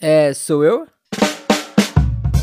[0.00, 0.86] É, sou eu?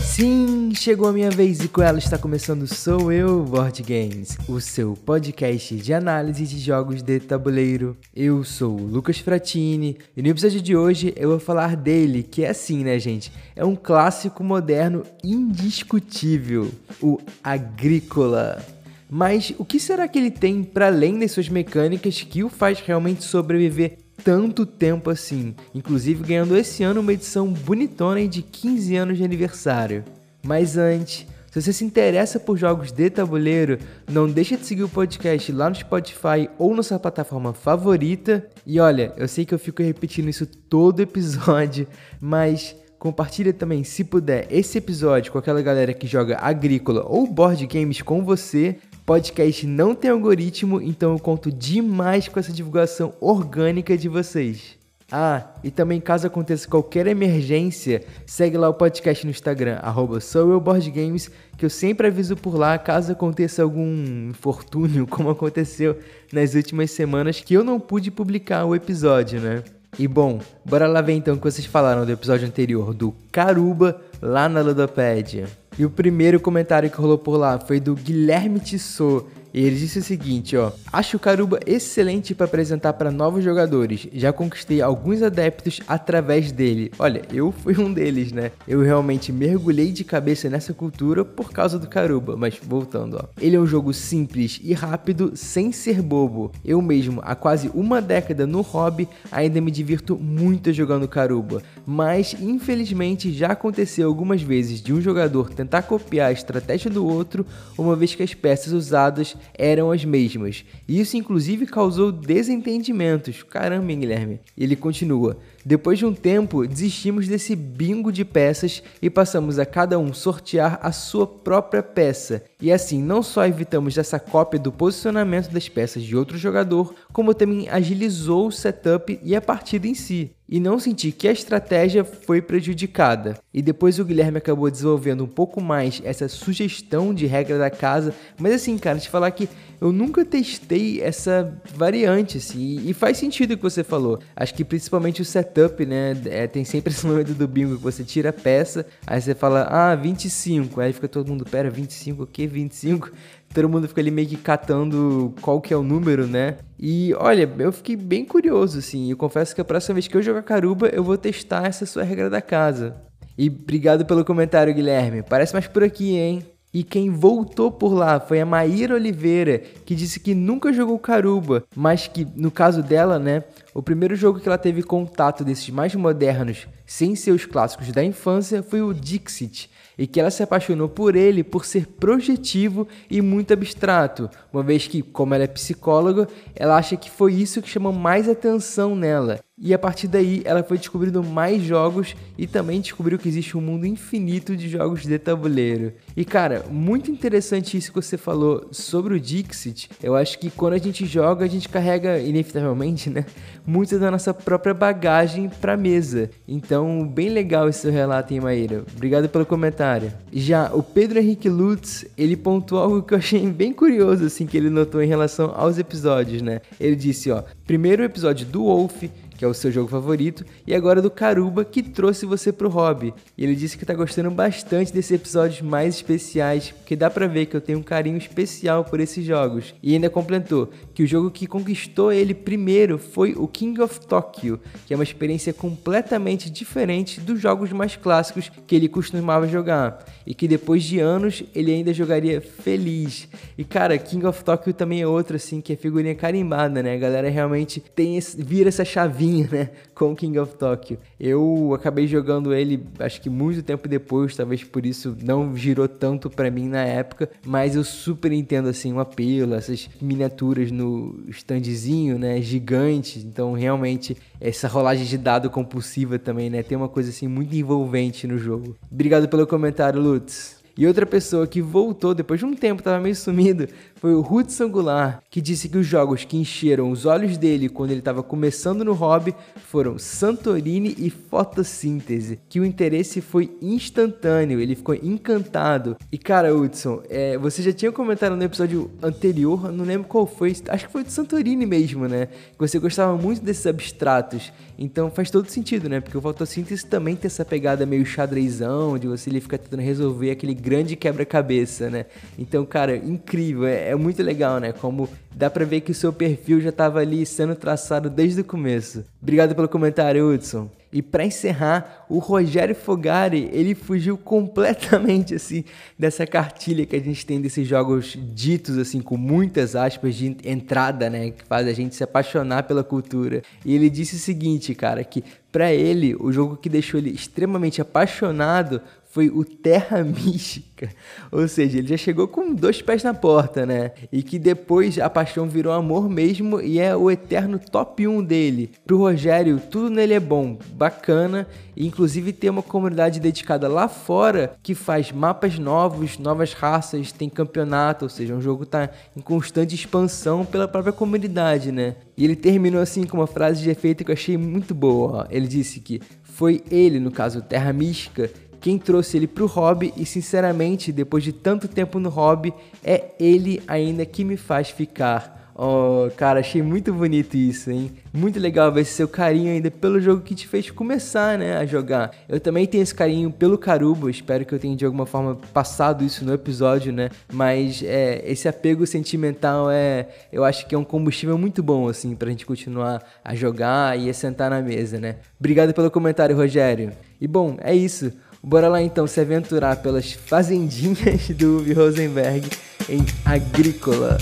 [0.04, 4.60] Sim, chegou a minha vez e com ela está começando Sou Eu Board Games, o
[4.60, 7.96] seu podcast de análise de jogos de tabuleiro.
[8.14, 12.44] Eu sou o Lucas Fratini e no episódio de hoje eu vou falar dele, que
[12.44, 13.32] é assim, né, gente?
[13.56, 16.70] É um clássico moderno indiscutível,
[17.02, 18.62] o Agrícola.
[19.10, 22.82] Mas o que será que ele tem para além das suas mecânicas que o faz
[22.82, 29.18] realmente sobreviver tanto tempo assim, inclusive ganhando esse ano uma edição bonitona de 15 anos
[29.20, 30.04] de aniversário.
[30.44, 33.78] Mas antes, se você se interessa por jogos de tabuleiro,
[34.12, 38.44] não deixa de seguir o podcast lá no Spotify ou na sua plataforma favorita.
[38.66, 41.88] E olha, eu sei que eu fico repetindo isso todo episódio,
[42.20, 47.68] mas compartilha também, se puder, esse episódio com aquela galera que joga agrícola ou board
[47.68, 53.96] games com você, Podcast não tem algoritmo, então eu conto demais com essa divulgação orgânica
[53.96, 54.80] de vocês.
[55.12, 61.30] Ah, e também caso aconteça qualquer emergência, segue lá o podcast no Instagram, arroba SouEuBoardGames,
[61.56, 66.00] que eu sempre aviso por lá caso aconteça algum infortúnio, como aconteceu
[66.34, 69.64] nas últimas semanas, que eu não pude publicar o episódio, né?
[70.00, 74.02] E bom, bora lá ver então o que vocês falaram do episódio anterior do Caruba
[74.20, 75.48] lá na Ludopédia.
[75.78, 79.26] E o primeiro comentário que rolou por lá foi do Guilherme Tissot.
[79.56, 84.06] E ele disse o seguinte, ó: "Acho o Caruba excelente para apresentar para novos jogadores.
[84.12, 86.92] Já conquistei alguns adeptos através dele.
[87.00, 88.52] Olha, eu fui um deles, né?
[88.68, 93.30] Eu realmente mergulhei de cabeça nessa cultura por causa do Caruba, mas voltando, ó.
[93.40, 96.52] Ele é um jogo simples e rápido sem ser bobo.
[96.66, 102.36] Eu mesmo, há quase uma década no hobby, ainda me divirto muito jogando Caruba, mas
[102.42, 107.46] infelizmente já aconteceu algumas vezes de um jogador tentar copiar a estratégia do outro,
[107.78, 110.66] uma vez que as peças usadas eram as mesmas.
[110.88, 113.44] Isso inclusive causou desentendimentos.
[113.44, 114.40] Caramba, hein, Guilherme.
[114.58, 119.98] Ele continua: depois de um tempo, desistimos desse bingo de peças e passamos a cada
[119.98, 122.44] um sortear a sua própria peça.
[122.62, 127.34] E assim, não só evitamos essa cópia do posicionamento das peças de outro jogador, como
[127.34, 130.36] também agilizou o setup e a partida em si.
[130.48, 133.40] E não senti que a estratégia foi prejudicada.
[133.52, 138.14] E depois o Guilherme acabou desenvolvendo um pouco mais essa sugestão de regra da casa.
[138.38, 139.50] Mas assim, cara, te falar que
[139.80, 144.20] eu nunca testei essa variante, assim, e faz sentido o que você falou.
[144.36, 146.16] Acho que principalmente o setup, né?
[146.26, 149.68] É, tem sempre esse momento do bingo que você tira a peça, aí você fala,
[149.70, 150.82] ah, 25.
[150.82, 152.48] Aí fica todo mundo, pera, 25 o quê?
[152.48, 153.12] 25?
[153.54, 156.58] Todo mundo fica ali meio que catando qual que é o número, né?
[156.78, 159.10] E olha, eu fiquei bem curioso, assim.
[159.10, 162.04] Eu confesso que a próxima vez que eu jogar caruba, eu vou testar essa sua
[162.04, 162.96] regra da casa.
[163.38, 165.22] E obrigado pelo comentário, Guilherme.
[165.24, 166.55] Parece mais por aqui, hein?
[166.76, 171.64] E quem voltou por lá foi a Maíra Oliveira, que disse que nunca jogou Caruba,
[171.74, 175.96] mas que, no caso dela, né, o primeiro jogo que ela teve contato desses mais
[175.96, 180.90] modernos, sem ser os clássicos da infância, foi o Dixit, e que ela se apaixonou
[180.90, 186.28] por ele por ser projetivo e muito abstrato, uma vez que, como ela é psicóloga,
[186.54, 189.40] ela acha que foi isso que chamou mais atenção nela.
[189.58, 193.62] E a partir daí ela foi descobrindo mais jogos e também descobriu que existe um
[193.62, 195.94] mundo infinito de jogos de tabuleiro.
[196.16, 199.90] E cara, muito interessante isso que você falou sobre o Dixit.
[200.04, 203.26] Eu acho que quando a gente joga, a gente carrega inevitavelmente, né,
[203.66, 206.30] muita da nossa própria bagagem para mesa.
[206.46, 208.84] Então, bem legal esse seu relato, hein, Maíra.
[208.94, 210.12] Obrigado pelo comentário.
[210.34, 214.58] Já o Pedro Henrique Lutz, ele pontuou algo que eu achei bem curioso assim que
[214.58, 216.60] ele notou em relação aos episódios, né?
[216.78, 219.04] Ele disse, ó, primeiro episódio do Wolf
[219.38, 223.14] que é o seu jogo favorito, e agora do Caruba, que trouxe você pro hobby.
[223.38, 227.46] E ele disse que tá gostando bastante desses episódios mais especiais, porque dá pra ver
[227.48, 229.74] que eu tenho um carinho especial por esses jogos.
[229.84, 234.60] E ainda completou que o jogo que conquistou ele primeiro foi o King of Tokyo,
[234.86, 240.34] que é uma experiência completamente diferente dos jogos mais clássicos que ele costumava jogar, e
[240.34, 243.28] que depois de anos ele ainda jogaria feliz.
[243.58, 246.94] E cara, King of Tokyo também é outro assim que é figurinha carimbada, né?
[246.94, 250.98] A galera realmente tem esse, vira essa chavinha né, com King of Tokyo.
[251.20, 256.30] Eu acabei jogando ele, acho que muito tempo depois, talvez por isso não girou tanto
[256.30, 262.18] para mim na época, mas eu super entendo assim o apelo, essas miniaturas no standzinho,
[262.18, 267.28] né, gigante, então realmente essa rolagem de dado compulsiva também, né, tem uma coisa assim
[267.28, 268.76] muito envolvente no jogo.
[268.92, 270.64] Obrigado pelo comentário, Lutz.
[270.78, 273.68] E outra pessoa que voltou depois de um tempo, tava meio sumido,
[274.06, 277.90] foi o Hudson Goulart, que disse que os jogos que encheram os olhos dele quando
[277.90, 284.76] ele estava começando no hobby foram Santorini e Fotossíntese, que o interesse foi instantâneo, ele
[284.76, 285.98] ficou encantado.
[286.12, 290.56] E cara, Hudson, é, você já tinha comentado no episódio anterior, não lembro qual foi,
[290.70, 292.28] acho que foi do Santorini mesmo, né?
[292.28, 294.54] Que você gostava muito desses abstratos.
[294.78, 296.00] Então faz todo sentido, né?
[296.02, 300.32] Porque o fotossíntese também tem essa pegada meio xadrezão, de você ali ficar tentando resolver
[300.32, 302.06] aquele grande quebra-cabeça, né?
[302.38, 304.72] Então, cara, incrível, é, é, muito legal, né?
[304.72, 308.46] Como dá pra ver que o seu perfil já tava ali sendo traçado desde o
[308.46, 309.04] começo.
[309.22, 310.70] Obrigado pelo comentário, Hudson.
[310.96, 315.66] E para encerrar, o Rogério Fogari, ele fugiu completamente assim
[316.00, 321.10] dessa cartilha que a gente tem desses jogos ditos assim com muitas aspas de entrada,
[321.10, 323.42] né, que faz a gente se apaixonar pela cultura.
[323.66, 325.22] E ele disse o seguinte, cara, que
[325.52, 328.82] para ele o jogo que deixou ele extremamente apaixonado
[329.16, 330.90] foi o Terra Mística.
[331.32, 333.94] Ou seja, ele já chegou com dois pés na porta, né?
[334.12, 338.72] E que depois a paixão virou amor mesmo e é o eterno top 1 dele.
[338.86, 341.48] Pro Rogério, tudo nele é bom, bacana,
[341.78, 347.30] e inclusive tem uma comunidade dedicada lá fora que faz mapas novos, novas raças, tem
[347.30, 351.96] campeonato, ou seja, um jogo tá em constante expansão pela própria comunidade, né?
[352.18, 355.24] E ele terminou assim com uma frase de efeito que eu achei muito boa.
[355.24, 355.26] Ó.
[355.30, 356.02] Ele disse que
[356.36, 358.30] foi ele, no caso Terra Mística,
[358.66, 362.52] quem trouxe ele pro hobby e sinceramente, depois de tanto tempo no hobby,
[362.84, 365.54] é ele ainda que me faz ficar.
[365.54, 367.92] Oh, cara, achei muito bonito isso, hein?
[368.12, 371.66] Muito legal ver esse seu carinho ainda pelo jogo que te fez começar, né, a
[371.68, 372.12] jogar.
[372.28, 376.04] Eu também tenho esse carinho pelo Carubo, espero que eu tenha de alguma forma passado
[376.04, 377.12] isso no episódio, né?
[377.32, 382.16] Mas é, esse apego sentimental é, eu acho que é um combustível muito bom, assim,
[382.16, 385.18] pra gente continuar a jogar e a sentar na mesa, né?
[385.40, 386.92] Obrigado pelo comentário, Rogério.
[387.22, 388.12] E bom, é isso.
[388.48, 392.48] Bora lá então se aventurar pelas fazendinhas do Uwe Rosenberg
[392.88, 394.20] em Agrícola.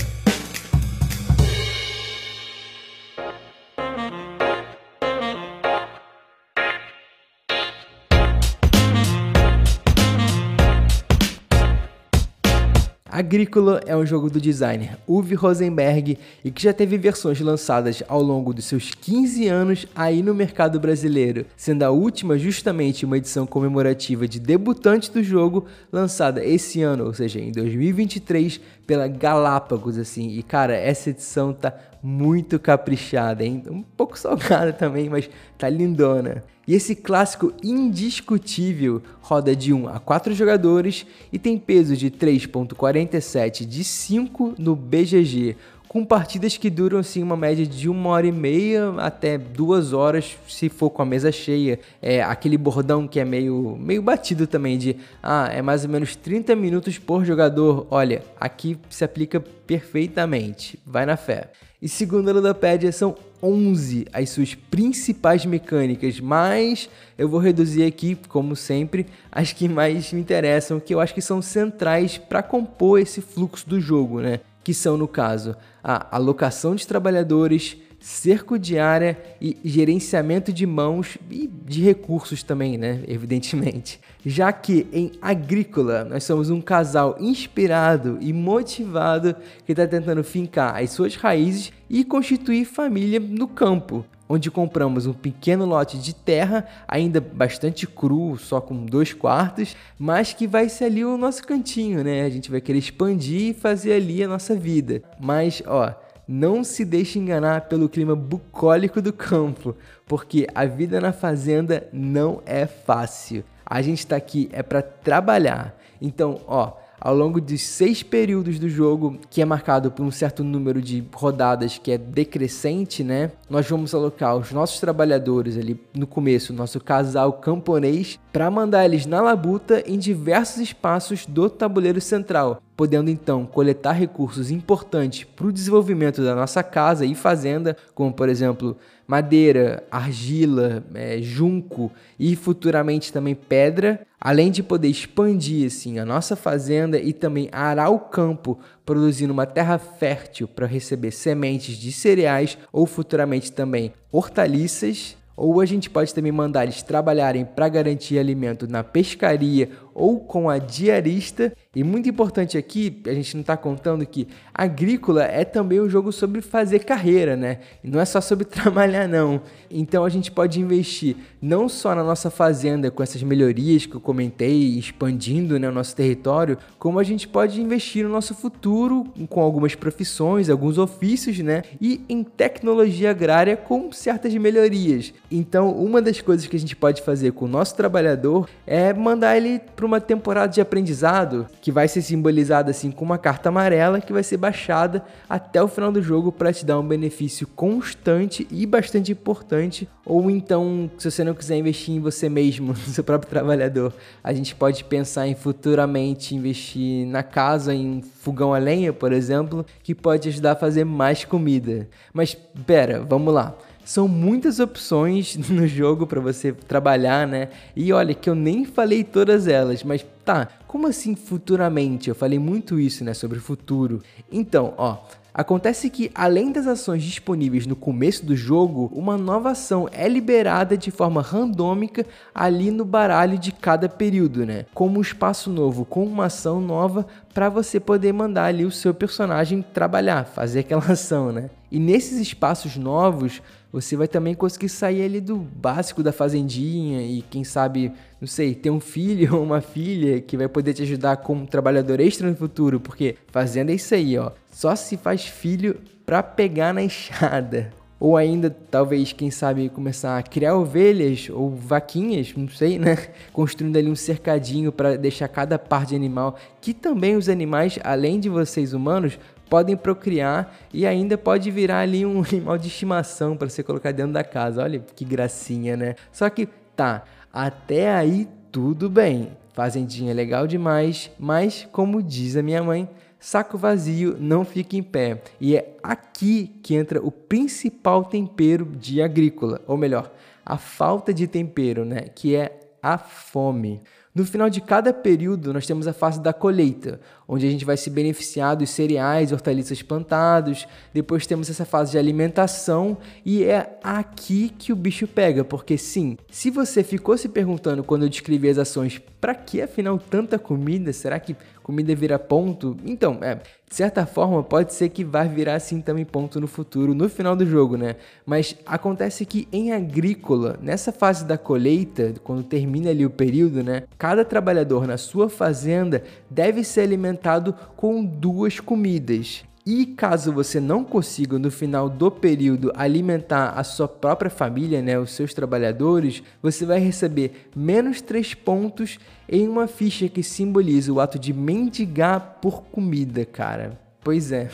[13.14, 18.20] Agrícola é um jogo do designer Uwe Rosenberg e que já teve versões lançadas ao
[18.20, 23.46] longo dos seus 15 anos aí no mercado brasileiro, sendo a última justamente uma edição
[23.46, 30.30] comemorativa de debutante do jogo lançada esse ano, ou seja, em 2023, pela Galápagos assim.
[30.30, 31.72] E cara, essa edição tá
[32.04, 33.62] muito caprichada, hein?
[33.70, 36.44] Um pouco salgada também, mas tá lindona.
[36.68, 43.64] E esse clássico indiscutível roda de 1 a 4 jogadores e tem peso de 3.47
[43.64, 45.56] de 5 no BGG,
[45.88, 50.36] com partidas que duram assim uma média de uma hora e meia até duas horas,
[50.48, 51.78] se for com a mesa cheia.
[52.02, 56.16] É aquele bordão que é meio, meio batido também de ah, é mais ou menos
[56.16, 57.86] 30 minutos por jogador.
[57.90, 60.78] Olha, aqui se aplica perfeitamente.
[60.84, 61.50] Vai na fé.
[61.84, 66.88] E segundo a Ludopédia, são 11 as suas principais mecânicas, mas
[67.18, 71.20] eu vou reduzir aqui, como sempre, as que mais me interessam, que eu acho que
[71.20, 74.40] são centrais para compor esse fluxo do jogo, né?
[74.64, 81.16] Que são, no caso, a alocação de trabalhadores, cerco de área e gerenciamento de mãos
[81.30, 83.02] e de recursos também, né?
[83.08, 84.00] Evidentemente.
[84.24, 90.82] Já que em Agrícola nós somos um casal inspirado e motivado que está tentando fincar
[90.82, 94.04] as suas raízes e constituir família no campo,
[94.34, 100.32] onde compramos um pequeno lote de terra, ainda bastante cru, só com dois quartos, mas
[100.32, 102.22] que vai ser ali o nosso cantinho, né?
[102.22, 105.02] A gente vai querer expandir e fazer ali a nossa vida.
[105.20, 105.94] Mas, ó,
[106.26, 109.76] não se deixe enganar pelo clima bucólico do campo,
[110.06, 113.44] porque a vida na fazenda não é fácil.
[113.64, 115.78] A gente está aqui é para trabalhar.
[116.00, 116.72] Então, ó,
[117.04, 121.04] ao longo de seis períodos do jogo, que é marcado por um certo número de
[121.12, 123.30] rodadas que é decrescente, né?
[123.50, 129.04] Nós vamos alocar os nossos trabalhadores ali no começo, nosso casal camponês, para mandar eles
[129.04, 135.52] na labuta em diversos espaços do tabuleiro central, podendo então coletar recursos importantes para o
[135.52, 143.12] desenvolvimento da nossa casa e fazenda, como por exemplo madeira, argila, é, junco e futuramente
[143.12, 148.58] também pedra, além de poder expandir assim a nossa fazenda e também arar o campo,
[148.86, 155.14] produzindo uma terra fértil para receber sementes de cereais ou futuramente também hortaliças.
[155.36, 160.50] Ou a gente pode também mandar eles trabalharem para garantir alimento na pescaria ou com
[160.50, 161.52] a diarista.
[161.74, 166.12] E muito importante aqui, a gente não está contando que Agrícola é também um jogo
[166.12, 167.60] sobre fazer carreira, né?
[167.82, 169.40] E não é só sobre trabalhar, não.
[169.70, 174.00] Então a gente pode investir não só na nossa fazenda com essas melhorias que eu
[174.00, 179.40] comentei, expandindo né, o nosso território, como a gente pode investir no nosso futuro com
[179.40, 181.62] algumas profissões, alguns ofícios, né?
[181.80, 185.12] E em tecnologia agrária com certas melhorias.
[185.30, 189.36] Então, uma das coisas que a gente pode fazer com o nosso trabalhador é mandar
[189.36, 194.00] ele para uma temporada de aprendizado que vai ser simbolizada assim com uma carta amarela
[194.00, 198.46] que vai ser baixada até o final do jogo para te dar um benefício constante
[198.50, 199.88] e bastante importante.
[200.04, 204.32] Ou então, se você não quiser investir em você mesmo, no seu próprio trabalhador, a
[204.32, 209.64] gente pode pensar em futuramente investir na casa, em um fogão a lenha, por exemplo,
[209.82, 211.88] que pode ajudar a fazer mais comida.
[212.12, 212.34] Mas
[212.66, 213.54] pera, vamos lá.
[213.84, 217.48] São muitas opções no jogo para você trabalhar, né?
[217.76, 222.08] E olha que eu nem falei todas elas, mas tá, como assim futuramente?
[222.08, 224.02] Eu falei muito isso, né, sobre o futuro.
[224.32, 224.98] Então, ó,
[225.36, 230.76] Acontece que, além das ações disponíveis no começo do jogo, uma nova ação é liberada
[230.76, 234.64] de forma randômica ali no baralho de cada período, né?
[234.72, 238.94] Como um espaço novo com uma ação nova para você poder mandar ali o seu
[238.94, 241.50] personagem trabalhar, fazer aquela ação, né?
[241.68, 243.42] E nesses espaços novos,
[243.74, 247.90] você vai também conseguir sair ali do básico da fazendinha e quem sabe,
[248.20, 251.98] não sei, ter um filho ou uma filha que vai poder te ajudar como trabalhador
[251.98, 254.30] extra no futuro, porque fazenda é isso aí, ó.
[254.52, 257.72] Só se faz filho para pegar na enxada.
[257.98, 262.96] Ou ainda, talvez, quem sabe, começar a criar ovelhas ou vaquinhas, não sei, né?
[263.32, 268.20] Construindo ali um cercadinho para deixar cada parte de animal, que também os animais, além
[268.20, 273.48] de vocês humanos, podem procriar e ainda pode virar ali um animal de estimação para
[273.48, 274.62] você colocar dentro da casa.
[274.62, 275.94] Olha que gracinha, né?
[276.12, 279.36] Só que tá, até aí tudo bem.
[279.52, 282.88] Fazendinha é legal demais, mas como diz a minha mãe,
[283.20, 285.22] saco vazio não fica em pé.
[285.40, 290.12] E é aqui que entra o principal tempero de agrícola, ou melhor,
[290.44, 293.80] a falta de tempero, né, que é a fome.
[294.14, 297.76] No final de cada período, nós temos a fase da colheita, onde a gente vai
[297.76, 300.68] se beneficiar dos cereais hortaliças plantados.
[300.92, 306.16] Depois temos essa fase de alimentação e é aqui que o bicho pega, porque sim,
[306.30, 310.92] se você ficou se perguntando quando eu descrevi as ações, para que afinal tanta comida?
[310.92, 312.76] Será que comida vira ponto?
[312.84, 316.94] Então, é, de certa forma pode ser que vá virar assim também ponto no futuro,
[316.94, 317.96] no final do jogo, né?
[318.24, 323.84] Mas acontece que em agrícola, nessa fase da colheita, quando termina ali o período, né?
[323.98, 329.42] Cada trabalhador na sua fazenda deve ser alimentado com duas comidas.
[329.66, 334.98] E caso você não consiga no final do período alimentar a sua própria família, né,
[334.98, 341.00] os seus trabalhadores, você vai receber menos 3 pontos em uma ficha que simboliza o
[341.00, 343.80] ato de mendigar por comida, cara.
[344.02, 344.50] Pois é.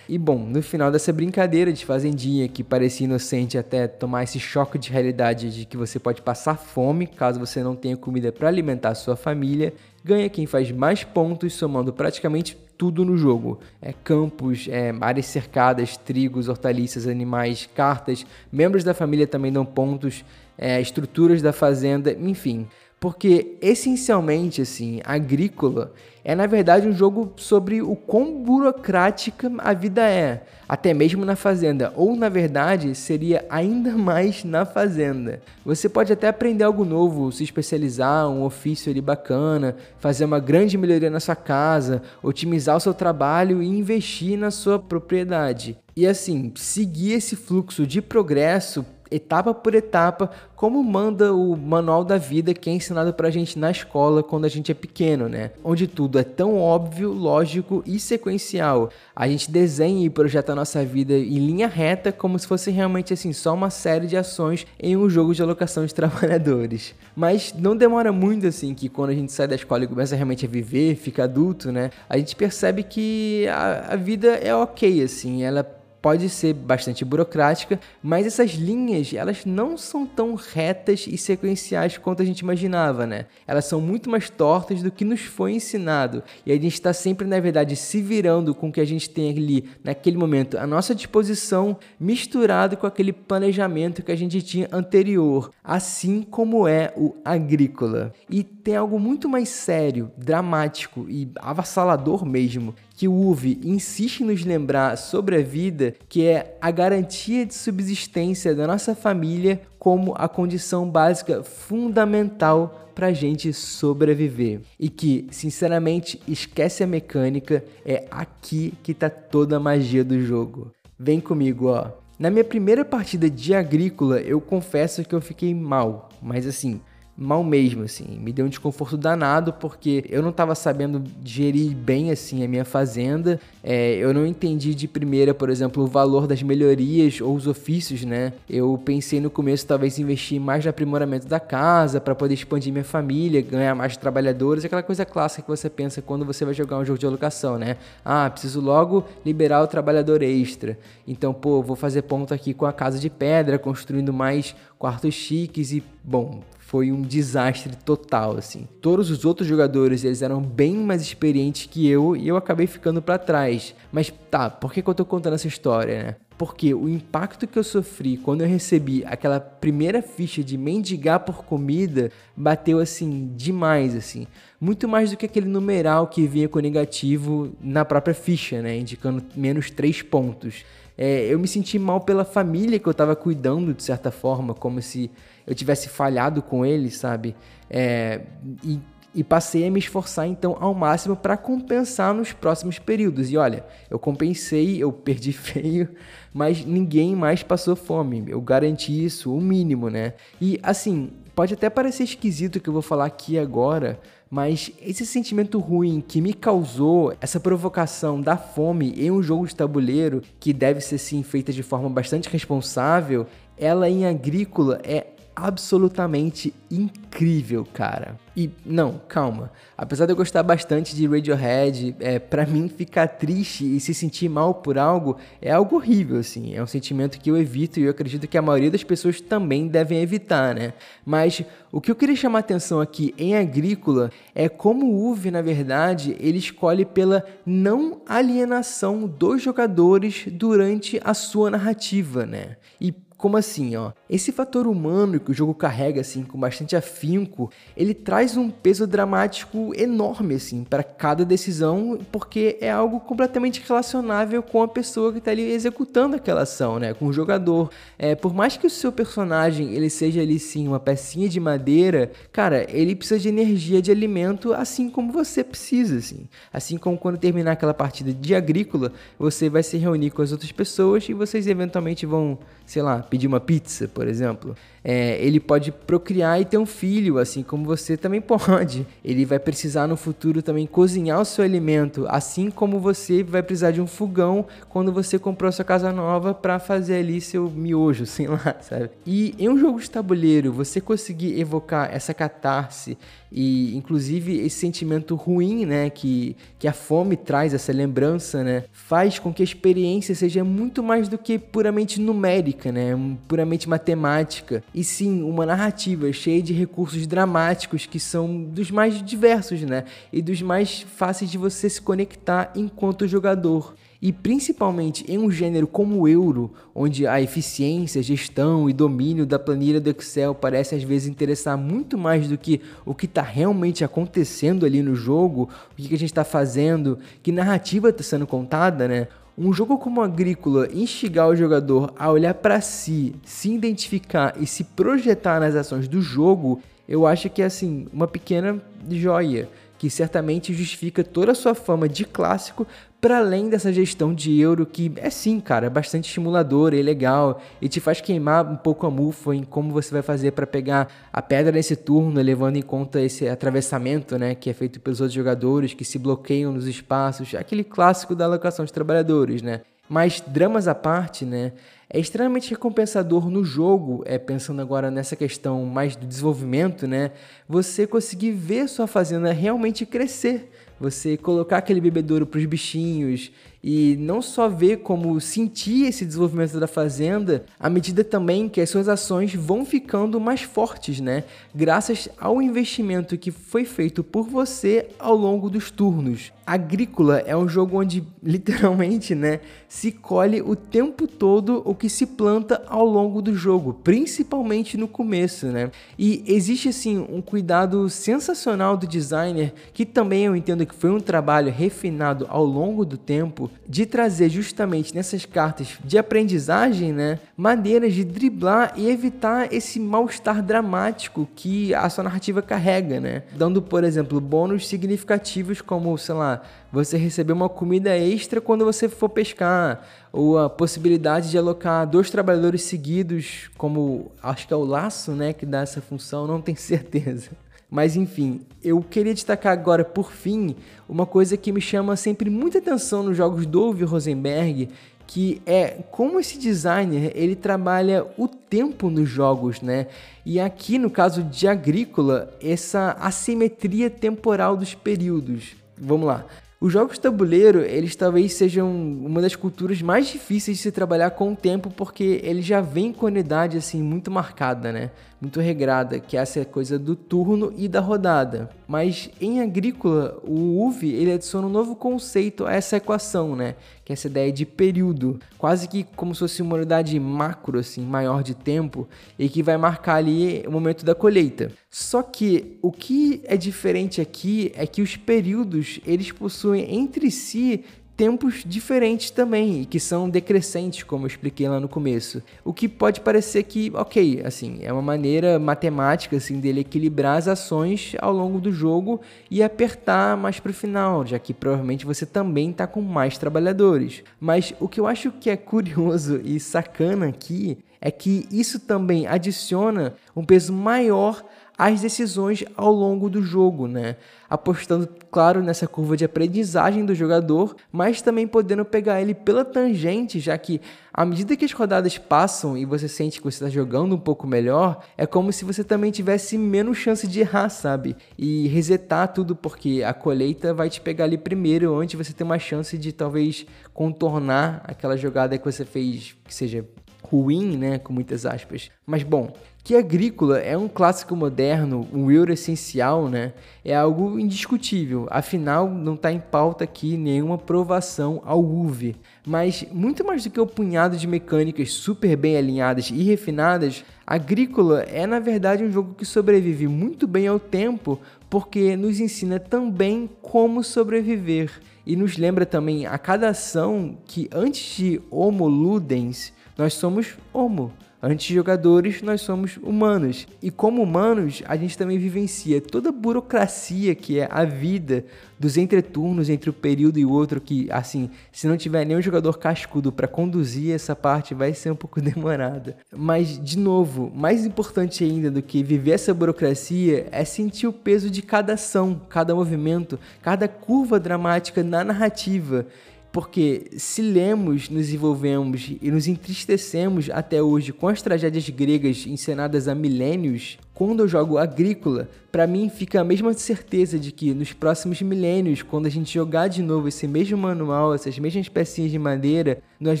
[0.08, 4.78] E bom, no final dessa brincadeira de fazendinha que parecia inocente até tomar esse choque
[4.78, 8.90] de realidade de que você pode passar fome caso você não tenha comida para alimentar
[8.90, 9.74] a sua família,
[10.04, 13.60] ganha quem faz mais pontos somando praticamente tudo no jogo.
[13.82, 20.24] É campos, é, áreas cercadas, trigos, hortaliças, animais, cartas, membros da família também dão pontos,
[20.56, 22.66] é, estruturas da fazenda, enfim.
[22.98, 25.92] Porque essencialmente, assim, agrícola
[26.24, 31.34] é na verdade um jogo sobre o quão burocrática a vida é, até mesmo na
[31.34, 35.40] fazenda, ou na verdade seria ainda mais na fazenda.
[35.64, 40.78] Você pode até aprender algo novo, se especializar, um ofício ali bacana, fazer uma grande
[40.78, 45.76] melhoria na sua casa, otimizar o seu trabalho e investir na sua propriedade.
[45.96, 52.18] E assim, seguir esse fluxo de progresso etapa por etapa, como manda o manual da
[52.18, 55.52] vida que é ensinado pra gente na escola quando a gente é pequeno, né?
[55.64, 58.90] Onde tudo é tão óbvio, lógico e sequencial.
[59.16, 63.12] A gente desenha e projeta a nossa vida em linha reta como se fosse realmente
[63.12, 66.94] assim só uma série de ações em um jogo de alocação de trabalhadores.
[67.16, 70.44] Mas não demora muito assim que quando a gente sai da escola e começa realmente
[70.44, 71.90] a viver, fica adulto, né?
[72.08, 77.78] A gente percebe que a, a vida é ok assim, ela pode ser bastante burocrática,
[78.02, 83.26] mas essas linhas elas não são tão retas e sequenciais quanto a gente imaginava, né?
[83.46, 87.26] Elas são muito mais tortas do que nos foi ensinado e a gente está sempre,
[87.26, 90.94] na verdade, se virando com o que a gente tem ali naquele momento à nossa
[90.94, 98.12] disposição, misturado com aquele planejamento que a gente tinha anterior, assim como é o agrícola.
[98.28, 104.26] E tem algo muito mais sério, dramático e avassalador mesmo que o UV insiste em
[104.26, 110.12] nos lembrar sobre a vida, que é a garantia de subsistência da nossa família como
[110.18, 114.60] a condição básica fundamental para a gente sobreviver.
[114.78, 120.70] E que, sinceramente, esquece a mecânica, é aqui que tá toda a magia do jogo.
[120.98, 121.92] Vem comigo, ó.
[122.18, 126.82] Na minha primeira partida de agrícola, eu confesso que eu fiquei mal, mas assim,
[127.20, 128.18] mal mesmo, assim.
[128.18, 132.64] Me deu um desconforto danado porque eu não estava sabendo gerir bem, assim, a minha
[132.64, 133.38] fazenda.
[133.62, 138.04] É, eu não entendi de primeira, por exemplo, o valor das melhorias ou os ofícios,
[138.04, 138.32] né?
[138.48, 142.84] Eu pensei no começo talvez investir mais no aprimoramento da casa para poder expandir minha
[142.84, 146.84] família, ganhar mais trabalhadores, aquela coisa clássica que você pensa quando você vai jogar um
[146.86, 147.76] jogo de alocação, né?
[148.02, 150.78] Ah, preciso logo liberar o trabalhador extra.
[151.06, 155.72] Então, pô, vou fazer ponto aqui com a casa de pedra, construindo mais quartos chiques
[155.72, 158.68] e, bom, foi um desastre total, assim.
[158.80, 163.02] Todos os outros jogadores, eles eram bem mais experientes que eu e eu acabei ficando
[163.02, 163.74] para trás.
[163.90, 166.16] Mas tá, por que, que eu tô contando essa história, né?
[166.38, 171.44] Porque o impacto que eu sofri quando eu recebi aquela primeira ficha de mendigar por
[171.44, 174.28] comida bateu assim demais, assim.
[174.60, 178.78] Muito mais do que aquele numeral que vinha com negativo na própria ficha, né?
[178.78, 180.64] Indicando menos 3 pontos.
[181.02, 184.82] É, eu me senti mal pela família que eu estava cuidando, de certa forma, como
[184.82, 185.10] se
[185.46, 187.34] eu tivesse falhado com ele, sabe?
[187.70, 188.20] É,
[188.62, 188.78] e,
[189.14, 193.30] e passei a me esforçar então ao máximo para compensar nos próximos períodos.
[193.30, 195.88] E olha, eu compensei, eu perdi feio,
[196.34, 198.24] mas ninguém mais passou fome.
[198.28, 200.12] Eu garanti isso, o mínimo, né?
[200.38, 203.98] E assim, pode até parecer esquisito o que eu vou falar aqui agora,
[204.30, 209.56] mas esse sentimento ruim que me causou essa provocação da fome em um jogo de
[209.56, 213.26] tabuleiro que deve ser sim feita de forma bastante responsável,
[213.58, 215.08] ela em agrícola é
[215.46, 218.18] absolutamente incrível, cara.
[218.36, 219.50] E não, calma.
[219.76, 224.28] Apesar de eu gostar bastante de Radiohead, é, para mim ficar triste e se sentir
[224.28, 226.54] mal por algo é algo horrível, assim.
[226.54, 229.66] É um sentimento que eu evito e eu acredito que a maioria das pessoas também
[229.66, 230.74] devem evitar, né?
[231.04, 231.42] Mas
[231.72, 236.16] o que eu queria chamar atenção aqui em Agrícola é como o UV, na verdade,
[236.20, 242.56] ele escolhe pela não alienação dos jogadores durante a sua narrativa, né?
[242.80, 243.92] E como assim, ó?
[244.08, 248.86] Esse fator humano que o jogo carrega assim com bastante afinco, ele traz um peso
[248.86, 255.18] dramático enorme assim para cada decisão, porque é algo completamente relacionável com a pessoa que
[255.18, 256.94] está ali executando aquela ação, né?
[256.94, 257.70] Com o jogador.
[257.98, 262.10] É, por mais que o seu personagem ele seja ali sim uma pecinha de madeira,
[262.32, 266.26] cara, ele precisa de energia de alimento assim como você precisa, assim.
[266.52, 270.50] Assim como quando terminar aquela partida de agrícola, você vai se reunir com as outras
[270.52, 272.38] pessoas e vocês eventualmente vão,
[272.70, 274.54] sei lá, pedir uma pizza, por exemplo.
[274.84, 278.86] É, ele pode procriar e ter um filho, assim como você também pode.
[279.04, 283.72] Ele vai precisar no futuro também cozinhar o seu alimento, assim como você vai precisar
[283.72, 288.28] de um fogão quando você comprou sua casa nova para fazer ali seu miojo, sei
[288.28, 288.90] lá, sabe?
[289.04, 292.96] E em um jogo de tabuleiro, você conseguir evocar essa catarse
[293.32, 299.18] e inclusive esse sentimento ruim, né, que, que a fome traz, essa lembrança, né, faz
[299.18, 302.92] com que a experiência seja muito mais do que puramente numérica, né,
[303.28, 309.62] puramente matemática e sim uma narrativa cheia de recursos dramáticos que são dos mais diversos,
[309.62, 309.84] né?
[310.12, 313.74] E dos mais fáceis de você se conectar enquanto jogador.
[314.02, 319.38] E principalmente em um gênero como o euro, onde a eficiência, gestão e domínio da
[319.38, 323.84] planilha do Excel parece às vezes interessar muito mais do que o que está realmente
[323.84, 328.88] acontecendo ali no jogo, o que a gente está fazendo, que narrativa está sendo contada,
[328.88, 329.08] né?
[329.38, 334.64] Um jogo como Agrícola instigar o jogador a olhar para si, se identificar e se
[334.64, 340.52] projetar nas ações do jogo, eu acho que é assim, uma pequena joia que certamente
[340.52, 342.66] justifica toda a sua fama de clássico,
[343.00, 347.40] para além dessa gestão de euro que é sim, cara, é bastante estimuladora e legal
[347.60, 350.88] e te faz queimar um pouco a mufa em como você vai fazer para pegar
[351.10, 355.14] a pedra nesse turno, levando em conta esse atravessamento, né, que é feito pelos outros
[355.14, 359.62] jogadores que se bloqueiam nos espaços, aquele clássico da alocação de trabalhadores, né?
[359.88, 361.52] Mas dramas à parte, né?
[361.92, 367.10] É extremamente recompensador no jogo, é pensando agora nessa questão mais do desenvolvimento, né?
[367.48, 370.48] Você conseguir ver sua fazenda realmente crescer
[370.80, 373.30] você colocar aquele bebedouro para os bichinhos
[373.62, 378.70] e não só ver como sentir esse desenvolvimento da fazenda, à medida também que as
[378.70, 381.24] suas ações vão ficando mais fortes, né?
[381.54, 386.32] Graças ao investimento que foi feito por você ao longo dos turnos.
[386.46, 392.06] Agrícola é um jogo onde literalmente, né, se colhe o tempo todo o que se
[392.06, 395.70] planta ao longo do jogo, principalmente no começo, né?
[395.98, 401.00] E existe assim um cuidado sensacional do designer, que também eu entendo que foi um
[401.00, 407.94] trabalho refinado ao longo do tempo, de trazer justamente nessas cartas de aprendizagem, né, maneiras
[407.94, 413.22] de driblar e evitar esse mal-estar dramático que a sua narrativa carrega, né?
[413.36, 418.88] Dando, por exemplo, bônus significativos como, sei lá, você receber uma comida extra quando você
[418.88, 424.64] for pescar, ou a possibilidade de alocar dois trabalhadores seguidos, como acho que é o
[424.64, 427.30] laço, né, que dá essa função, não tenho certeza.
[427.70, 430.56] Mas enfim, eu queria destacar agora, por fim,
[430.88, 434.68] uma coisa que me chama sempre muita atenção nos jogos do Uwe Rosenberg,
[435.06, 439.86] que é como esse designer ele trabalha o tempo nos jogos, né?
[440.24, 445.56] E aqui no caso de Agrícola, essa assimetria temporal dos períodos.
[445.76, 446.26] Vamos lá.
[446.60, 451.32] Os jogos tabuleiro, eles talvez sejam uma das culturas mais difíceis de se trabalhar com
[451.32, 454.90] o tempo, porque ele já vem com unidade assim muito marcada, né?
[455.20, 458.48] Muito regrada, que é essa coisa do turno e da rodada.
[458.66, 463.56] Mas em agrícola, o UV ele adiciona um novo conceito a essa equação, né?
[463.84, 467.84] Que é essa ideia de período, quase que como se fosse uma unidade macro, assim,
[467.84, 471.52] maior de tempo, e que vai marcar ali o momento da colheita.
[471.68, 477.64] Só que o que é diferente aqui é que os períodos eles possuem entre si
[478.00, 482.22] tempos diferentes também e que são decrescentes, como eu expliquei lá no começo.
[482.42, 487.28] O que pode parecer que, ok, assim, é uma maneira matemática assim dele equilibrar as
[487.28, 492.06] ações ao longo do jogo e apertar mais para o final, já que provavelmente você
[492.06, 494.02] também está com mais trabalhadores.
[494.18, 499.06] Mas o que eu acho que é curioso e sacana aqui é que isso também
[499.06, 501.22] adiciona um peso maior
[501.60, 503.96] as decisões ao longo do jogo, né?
[504.30, 510.18] Apostando, claro, nessa curva de aprendizagem do jogador, mas também podendo pegar ele pela tangente,
[510.20, 510.58] já que
[510.90, 514.26] à medida que as rodadas passam e você sente que você está jogando um pouco
[514.26, 517.94] melhor, é como se você também tivesse menos chance de errar, sabe?
[518.16, 522.38] E resetar tudo, porque a colheita vai te pegar ali primeiro, antes você ter uma
[522.38, 523.44] chance de talvez
[523.74, 526.64] contornar aquela jogada que você fez que seja
[527.02, 528.70] ruim, né, com muitas aspas.
[528.86, 533.32] Mas bom, que Agrícola é um clássico moderno, um euro essencial, né?
[533.64, 535.06] É algo indiscutível.
[535.10, 538.96] Afinal, não está em pauta aqui nenhuma provação ao UV.
[539.26, 544.82] Mas muito mais do que o punhado de mecânicas super bem alinhadas e refinadas, Agrícola
[544.82, 550.08] é na verdade um jogo que sobrevive muito bem ao tempo, porque nos ensina também
[550.22, 556.74] como sobreviver e nos lembra também a cada ação que antes de Homo Ludens nós
[556.74, 557.72] somos Homo.
[558.02, 560.26] Antes jogadores, nós somos humanos.
[560.42, 565.04] E como humanos, a gente também vivencia toda a burocracia que é a vida
[565.38, 569.38] dos entreturnos entre o período e o outro, que, assim, se não tiver nenhum jogador
[569.38, 572.76] cascudo para conduzir essa parte, vai ser um pouco demorada.
[572.94, 578.10] Mas, de novo, mais importante ainda do que viver essa burocracia é sentir o peso
[578.10, 582.66] de cada ação, cada movimento, cada curva dramática na narrativa.
[583.12, 589.66] Porque se lemos, nos envolvemos e nos entristecemos até hoje com as tragédias gregas encenadas
[589.66, 594.52] há milênios, quando eu jogo Agrícola, para mim fica a mesma certeza de que nos
[594.52, 598.98] próximos milênios, quando a gente jogar de novo esse mesmo manual, essas mesmas pecinhas de
[598.98, 600.00] madeira, nós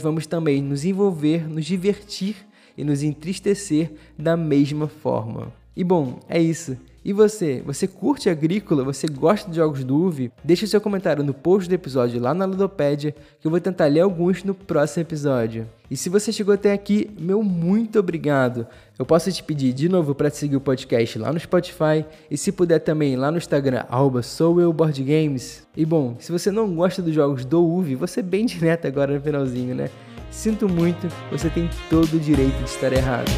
[0.00, 2.36] vamos também nos envolver, nos divertir
[2.78, 5.59] e nos entristecer da mesma forma.
[5.76, 6.76] E bom, é isso.
[7.02, 7.62] E você?
[7.64, 8.84] Você curte agrícola?
[8.84, 10.30] Você gosta de jogos do UV?
[10.44, 14.00] Deixe seu comentário no post do episódio lá na Ludopédia, que eu vou tentar ler
[14.00, 15.66] alguns no próximo episódio.
[15.90, 18.66] E se você chegou até aqui, meu muito obrigado.
[18.98, 22.52] Eu posso te pedir de novo para seguir o podcast lá no Spotify e se
[22.52, 23.84] puder também lá no Instagram,
[24.22, 25.66] soueuboardgames.
[25.74, 29.14] E bom, se você não gosta dos jogos do UV, você é bem direto agora
[29.14, 29.88] no finalzinho, né?
[30.30, 33.30] Sinto muito, você tem todo o direito de estar errado.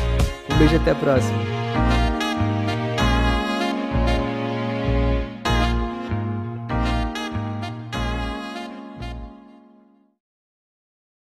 [0.53, 1.62] Um beijo até a próxima.